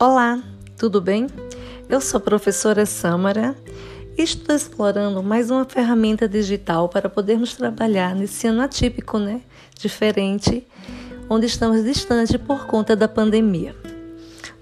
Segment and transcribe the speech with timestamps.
[0.00, 0.40] Olá,
[0.76, 1.26] tudo bem?
[1.88, 3.56] Eu sou a professora Samara
[4.16, 9.40] e estou explorando mais uma ferramenta digital para podermos trabalhar nesse ano atípico, né?
[9.76, 10.64] Diferente,
[11.28, 13.74] onde estamos distantes por conta da pandemia.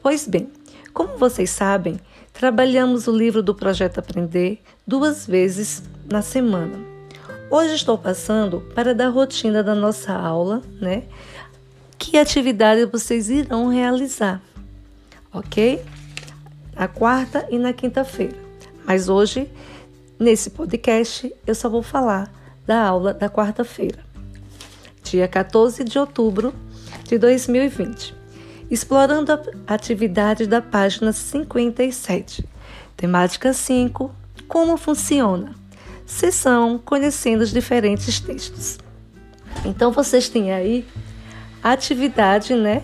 [0.00, 0.48] Pois bem,
[0.92, 1.98] como vocês sabem,
[2.32, 6.78] trabalhamos o livro do Projeto Aprender duas vezes na semana.
[7.50, 11.02] Hoje estou passando para dar rotina da nossa aula, né?
[11.98, 14.40] Que atividade vocês irão realizar
[15.34, 15.84] ok?
[16.74, 18.36] Na quarta e na quinta-feira.
[18.86, 19.50] Mas hoje,
[20.18, 22.32] nesse podcast, eu só vou falar
[22.66, 23.98] da aula da quarta-feira,
[25.02, 26.54] dia 14 de outubro
[27.04, 28.14] de 2020,
[28.70, 32.48] explorando a atividade da página 57,
[32.96, 34.10] temática 5,
[34.48, 35.54] como funciona,
[36.06, 38.78] sessão conhecendo os diferentes textos.
[39.64, 40.86] Então vocês têm aí
[41.62, 42.82] a atividade, né,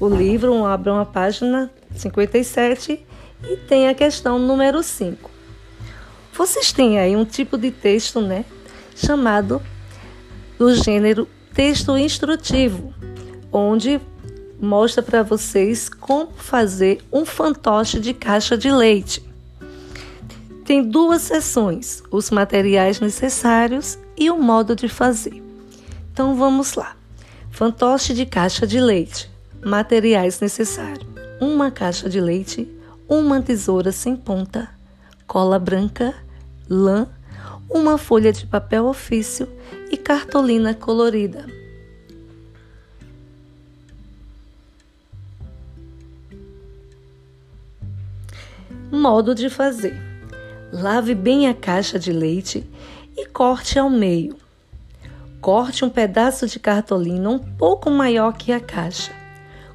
[0.00, 3.06] o livro, abram a página 57
[3.44, 5.30] e tem a questão número 5.
[6.32, 8.46] Vocês têm aí um tipo de texto, né,
[8.96, 9.60] chamado
[10.58, 12.94] do gênero texto instrutivo,
[13.52, 14.00] onde
[14.58, 19.22] mostra para vocês como fazer um fantoche de caixa de leite.
[20.64, 25.42] Tem duas seções: os materiais necessários e o modo de fazer.
[26.12, 26.96] Então vamos lá.
[27.50, 29.29] Fantoche de caixa de leite.
[29.64, 31.06] Materiais necessários:
[31.38, 32.66] uma caixa de leite,
[33.06, 34.70] uma tesoura sem ponta,
[35.26, 36.14] cola branca,
[36.68, 37.06] lã,
[37.68, 39.46] uma folha de papel ofício
[39.90, 41.46] e cartolina colorida.
[48.90, 50.00] Modo de fazer:
[50.72, 52.66] lave bem a caixa de leite
[53.14, 54.38] e corte ao meio.
[55.38, 59.19] Corte um pedaço de cartolina um pouco maior que a caixa.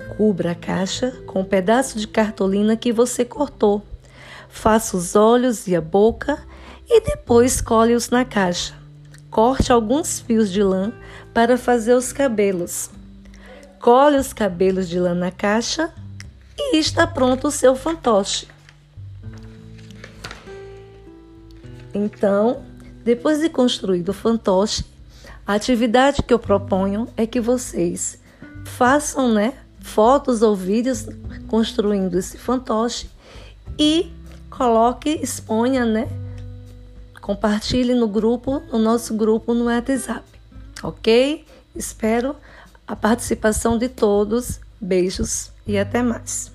[0.09, 3.83] Cubra a caixa com um pedaço de cartolina que você cortou.
[4.49, 6.41] Faça os olhos e a boca
[6.87, 8.73] e depois colhe-os na caixa.
[9.29, 10.93] Corte alguns fios de lã
[11.33, 12.89] para fazer os cabelos.
[13.79, 15.91] Colhe os cabelos de lã na caixa
[16.57, 18.47] e está pronto o seu fantoche.
[21.93, 22.63] Então,
[23.03, 24.85] depois de construído o fantoche,
[25.45, 28.19] a atividade que eu proponho é que vocês
[28.65, 29.53] façam, né,
[29.85, 31.07] fotos ou vídeos
[31.47, 33.07] construindo esse fantoche
[33.77, 34.11] e
[34.49, 36.09] coloque, exponha, né?
[37.21, 40.23] Compartilhe no grupo, no nosso grupo no WhatsApp,
[40.83, 41.45] ok?
[41.75, 42.35] Espero
[42.87, 44.59] a participação de todos.
[44.81, 46.54] Beijos e até mais.